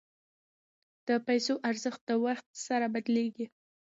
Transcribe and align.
د 1.07 1.09
پیسو 1.27 1.53
ارزښت 1.69 2.01
د 2.09 2.11
وخت 2.25 2.47
سره 2.67 2.85
بدلیږي. 2.93 3.45